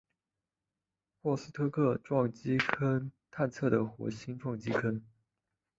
[1.21, 4.99] 沃斯托克撞击坑探测的火星撞击坑。